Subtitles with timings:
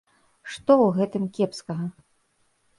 [0.51, 1.85] Што ў гэтым кепскага?